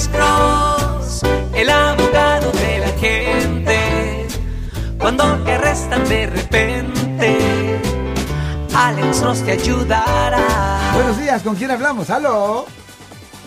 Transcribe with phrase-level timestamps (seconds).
[0.00, 1.22] Alex Cross,
[1.54, 4.26] el abogado de la gente.
[4.98, 7.38] Cuando te arrestan de repente,
[8.74, 10.92] Alex Cross te ayudará.
[10.94, 12.08] Buenos días, ¿con quién hablamos?
[12.08, 12.64] ¿Aló?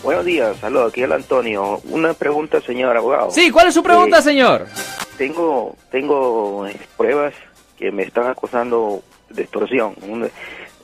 [0.04, 1.82] Buenos días, saludos, aquí el Antonio.
[1.86, 3.32] Una pregunta, señor abogado.
[3.32, 4.68] Sí, ¿cuál es su pregunta, Eh, señor?
[5.18, 7.34] Tengo, tengo eh, pruebas
[7.80, 9.02] que me están acusando
[9.32, 9.96] de extorsión.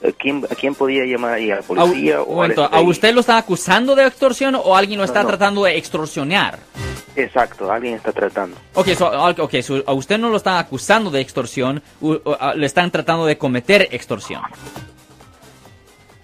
[0.02, 1.52] ¿A quién, ¿A quién podía llamar ahí?
[1.52, 4.55] ¿A la A, policía un o al momento, ¿a usted lo están acusando de extorsión
[4.55, 5.27] o alguien lo está no.
[5.29, 6.59] tratando de extorsionar?
[7.17, 8.55] Exacto, alguien está tratando.
[8.75, 8.88] Ok,
[9.62, 13.25] so, a usted no lo están acusando de extorsión, u- u- a- le están tratando
[13.25, 14.41] de cometer extorsión.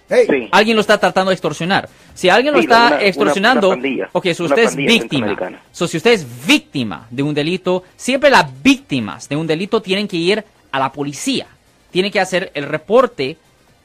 [0.08, 0.48] Hey, Sí.
[0.52, 1.88] Alguien lo está tratando de extorsionar.
[2.14, 5.36] Si alguien lo Sí, está una- extorsionando, una ok, so usted es víctima.
[5.72, 10.06] So, si usted es víctima de un delito, siempre las víctimas de un delito tienen
[10.06, 11.46] que ir a la policía.
[11.90, 13.36] Tienen que hacer el reporte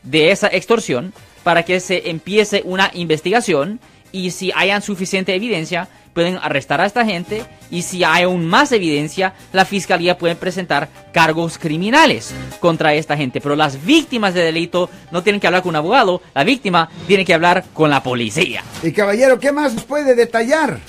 [0.04, 3.80] de esa extorsión para que se empiece una investigación
[4.12, 8.72] y si hayan suficiente evidencia, pueden arrestar a esta gente y si hay aún más
[8.72, 13.40] evidencia, la fiscalía puede presentar cargos criminales contra esta gente.
[13.40, 17.24] Pero las víctimas de delito no tienen que hablar con un abogado, la víctima tiene
[17.24, 18.64] que hablar con la policía.
[18.84, 20.80] y caballero, ¿qué más nos puede detallar?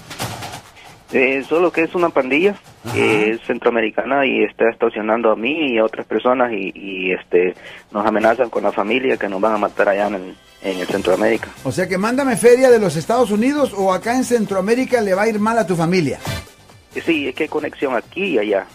[1.12, 2.56] Eh, solo que es una pandilla
[2.92, 7.55] que es centroamericana y está extorsionando a mí y a otras personas y, y, este
[7.92, 10.86] nos amenazan con la familia que nos van a matar allá en el, en el
[10.86, 11.48] Centroamérica.
[11.64, 15.22] O sea que mándame feria de los Estados Unidos o acá en Centroamérica le va
[15.22, 16.19] a ir mal a tu familia.
[17.05, 18.66] Sí, es que hay conexión aquí y allá.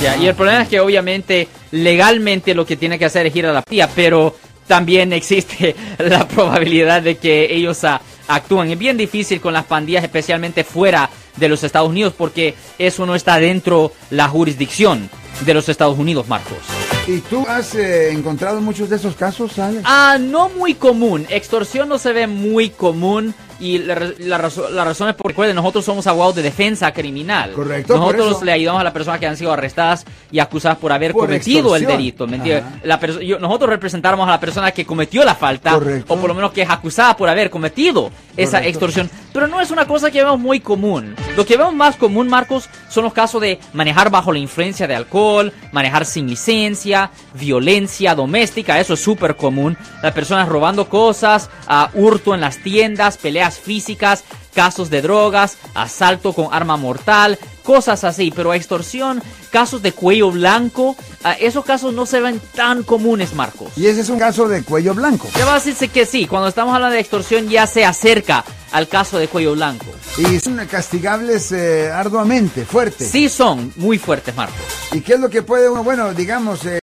[0.00, 3.46] Ya, y el problema es que obviamente legalmente lo que tiene que hacer es ir
[3.46, 4.34] a la policía, pero
[4.66, 8.70] también existe la probabilidad de que ellos ah, actúen.
[8.70, 13.14] Es bien difícil con las pandillas, especialmente fuera de los Estados Unidos, porque eso no
[13.14, 15.10] está dentro la jurisdicción
[15.44, 16.58] de los Estados Unidos, Marcos.
[17.06, 19.82] ¿Y tú has eh, encontrado muchos de esos casos, Alex?
[19.84, 21.26] Ah, no muy común.
[21.30, 23.34] Extorsión no se ve muy común.
[23.62, 27.52] Y la, la razo- la razón es porque, recuerden, nosotros somos abogados de defensa criminal.
[27.52, 31.12] Correcto, Nosotros le ayudamos a las personas que han sido arrestadas y acusadas por haber
[31.12, 32.26] Por cometido el delito.
[32.26, 35.74] nosotros representamos a la persona que cometió la falta.
[35.74, 36.12] Correcto.
[36.12, 39.08] O por lo menos que es acusada por haber cometido esa extorsión.
[39.32, 41.14] Pero no es una cosa que vemos muy común.
[41.34, 44.94] Lo que vemos más común, Marcos, son los casos de manejar bajo la influencia de
[44.94, 49.78] alcohol, manejar sin licencia, violencia doméstica, eso es súper común.
[50.02, 51.48] Las personas robando cosas,
[51.94, 58.30] hurto en las tiendas, peleas físicas, casos de drogas, asalto con arma mortal, cosas así.
[58.36, 60.96] Pero extorsión, casos de cuello blanco,
[61.40, 63.72] esos casos no se ven tan comunes, Marcos.
[63.76, 65.28] Y ese es un caso de cuello blanco.
[65.38, 68.88] Ya va a decirse que sí, cuando estamos hablando de extorsión ya se acerca al
[68.88, 69.86] caso de cuello blanco.
[70.18, 73.04] Y son castigables eh, arduamente, fuerte.
[73.04, 74.60] Sí son muy fuertes, Marcos.
[74.92, 76.81] ¿Y qué es lo que puede uno, bueno, digamos, eh,